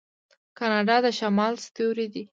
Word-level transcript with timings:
کاناډا 0.57 0.97
د 1.05 1.07
شمال 1.19 1.53
ستوری 1.65 2.07
دی. 2.13 2.23